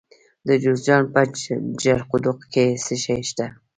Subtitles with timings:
[0.47, 1.21] د جوزجان په
[1.81, 3.45] جرقدوق کې څه شی شته؟